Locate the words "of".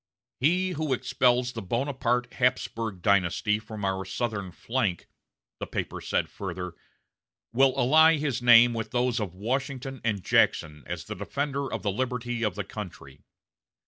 9.19-9.35, 11.71-11.83, 12.41-12.55